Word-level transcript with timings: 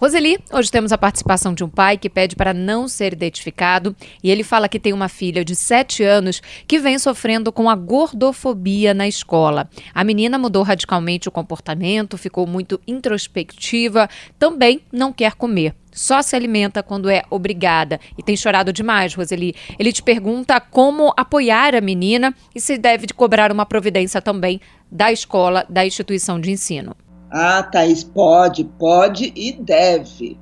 Roseli, 0.00 0.38
hoje 0.52 0.70
temos 0.70 0.92
a 0.92 0.96
participação 0.96 1.52
de 1.52 1.64
um 1.64 1.68
pai 1.68 1.98
que 1.98 2.08
pede 2.08 2.36
para 2.36 2.54
não 2.54 2.86
ser 2.86 3.12
identificado 3.12 3.96
e 4.22 4.30
ele 4.30 4.44
fala 4.44 4.68
que 4.68 4.78
tem 4.78 4.92
uma 4.92 5.08
filha 5.08 5.44
de 5.44 5.56
7 5.56 6.04
anos 6.04 6.40
que 6.68 6.78
vem 6.78 7.00
sofrendo 7.00 7.50
com 7.50 7.68
a 7.68 7.74
gordofobia 7.74 8.94
na 8.94 9.08
escola. 9.08 9.68
A 9.92 10.04
menina 10.04 10.38
mudou 10.38 10.62
radicalmente 10.62 11.28
o 11.28 11.32
comportamento, 11.32 12.16
ficou 12.16 12.46
muito 12.46 12.80
introspectiva, 12.86 14.08
também 14.38 14.82
não 14.92 15.12
quer 15.12 15.34
comer. 15.34 15.74
Só 15.90 16.22
se 16.22 16.36
alimenta 16.36 16.80
quando 16.80 17.10
é 17.10 17.24
obrigada 17.28 17.98
e 18.16 18.22
tem 18.22 18.36
chorado 18.36 18.72
demais, 18.72 19.14
Roseli. 19.14 19.52
Ele 19.80 19.92
te 19.92 20.00
pergunta 20.00 20.60
como 20.60 21.12
apoiar 21.16 21.74
a 21.74 21.80
menina 21.80 22.32
e 22.54 22.60
se 22.60 22.78
deve 22.78 23.08
cobrar 23.08 23.50
uma 23.50 23.66
providência 23.66 24.22
também 24.22 24.60
da 24.88 25.10
escola, 25.10 25.66
da 25.68 25.84
instituição 25.84 26.40
de 26.40 26.52
ensino. 26.52 26.94
Ah, 27.30 27.62
Thaís, 27.62 28.02
pode, 28.02 28.64
pode 28.64 29.32
e 29.36 29.52
deve. 29.52 30.38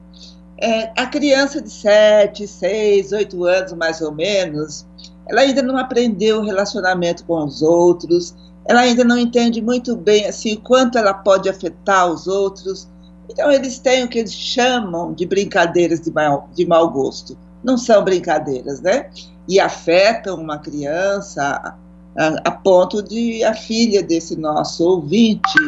É, 0.58 0.90
a 0.96 1.06
criança 1.06 1.60
de 1.60 1.70
7, 1.70 2.46
6, 2.46 3.12
8 3.12 3.44
anos, 3.44 3.72
mais 3.72 4.00
ou 4.00 4.12
menos, 4.12 4.86
ela 5.28 5.42
ainda 5.42 5.62
não 5.62 5.76
aprendeu 5.76 6.38
o 6.38 6.44
relacionamento 6.44 7.24
com 7.24 7.44
os 7.44 7.60
outros, 7.60 8.34
ela 8.64 8.80
ainda 8.80 9.04
não 9.04 9.18
entende 9.18 9.60
muito 9.60 9.94
bem 9.96 10.26
assim, 10.26 10.54
o 10.54 10.60
quanto 10.60 10.96
ela 10.96 11.12
pode 11.12 11.48
afetar 11.48 12.10
os 12.10 12.26
outros. 12.26 12.88
Então, 13.28 13.50
eles 13.50 13.78
têm 13.78 14.04
o 14.04 14.08
que 14.08 14.18
eles 14.18 14.32
chamam 14.32 15.12
de 15.12 15.26
brincadeiras 15.26 16.00
de 16.00 16.10
mau, 16.12 16.48
de 16.54 16.64
mau 16.64 16.88
gosto. 16.90 17.36
Não 17.62 17.76
são 17.76 18.02
brincadeiras, 18.02 18.80
né? 18.80 19.10
E 19.48 19.60
afetam 19.60 20.36
uma 20.36 20.58
criança 20.58 21.76
a, 22.16 22.26
a, 22.44 22.50
ponto 22.50 23.02
de 23.02 23.44
a 23.44 23.54
filha 23.54 24.02
desse 24.02 24.36
nosso 24.36 24.84
ouvinte 24.84 25.58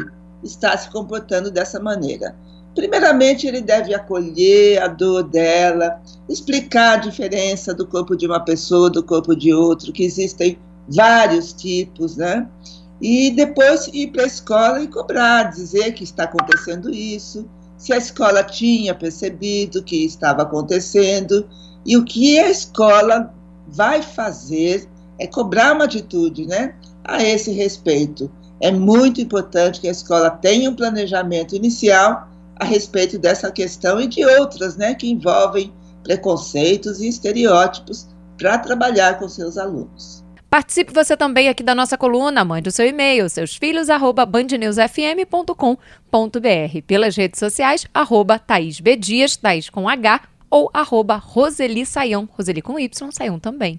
está 0.42 0.76
se 0.76 0.90
comportando 0.90 1.50
dessa 1.50 1.80
maneira. 1.80 2.34
Primeiramente, 2.74 3.46
ele 3.46 3.60
deve 3.60 3.92
acolher 3.92 4.80
a 4.80 4.86
dor 4.86 5.24
dela, 5.24 6.00
explicar 6.28 6.92
a 6.92 7.00
diferença 7.00 7.74
do 7.74 7.86
corpo 7.86 8.16
de 8.16 8.26
uma 8.26 8.40
pessoa 8.40 8.88
do 8.88 9.02
corpo 9.02 9.34
de 9.34 9.52
outro, 9.52 9.92
que 9.92 10.04
existem 10.04 10.58
vários 10.88 11.52
tipos, 11.52 12.16
né? 12.16 12.48
E 13.00 13.30
depois 13.30 13.88
ir 13.92 14.12
para 14.12 14.22
a 14.22 14.26
escola 14.26 14.82
e 14.82 14.88
cobrar, 14.88 15.50
dizer 15.50 15.92
que 15.92 16.04
está 16.04 16.24
acontecendo 16.24 16.90
isso, 16.90 17.48
se 17.76 17.92
a 17.92 17.96
escola 17.96 18.42
tinha 18.42 18.94
percebido 18.94 19.82
que 19.82 20.04
estava 20.04 20.42
acontecendo 20.42 21.48
e 21.86 21.96
o 21.96 22.04
que 22.04 22.38
a 22.38 22.50
escola 22.50 23.32
vai 23.66 24.02
fazer 24.02 24.88
é 25.18 25.26
cobrar 25.26 25.74
uma 25.74 25.84
atitude, 25.84 26.46
né? 26.46 26.74
A 27.04 27.22
esse 27.24 27.50
respeito 27.50 28.30
é 28.60 28.70
muito 28.70 29.20
importante 29.20 29.80
que 29.80 29.88
a 29.88 29.92
escola 29.92 30.30
tenha 30.30 30.70
um 30.70 30.74
planejamento 30.74 31.54
inicial 31.54 32.28
a 32.56 32.64
respeito 32.64 33.18
dessa 33.18 33.50
questão 33.50 34.00
e 34.00 34.06
de 34.06 34.24
outras, 34.24 34.76
né, 34.76 34.94
que 34.94 35.08
envolvem 35.08 35.72
preconceitos 36.02 37.00
e 37.00 37.08
estereótipos 37.08 38.08
para 38.36 38.58
trabalhar 38.58 39.18
com 39.18 39.28
seus 39.28 39.56
alunos. 39.56 40.24
Participe 40.50 40.94
você 40.94 41.16
também 41.16 41.48
aqui 41.48 41.62
da 41.62 41.74
nossa 41.74 41.98
coluna, 41.98 42.44
mande 42.44 42.70
o 42.70 42.72
seu 42.72 42.86
e-mail, 42.86 43.28
seus 43.28 43.54
filhos, 43.54 43.90
arroba 43.90 44.24
bandnewsfm.com.br, 44.24 46.82
pelas 46.86 47.14
redes 47.14 47.38
sociais, 47.38 47.86
arroba 47.92 48.38
Thaís 48.38 48.80
B. 48.80 48.96
Dias, 48.96 49.36
Thaís 49.36 49.68
com 49.68 49.86
H, 49.86 50.22
ou 50.50 50.70
arroba 50.72 51.16
Roseli 51.16 51.84
Saião, 51.84 52.26
Roseli 52.32 52.62
com 52.62 52.78
Y, 52.78 53.12
Saião 53.12 53.38
também. 53.38 53.78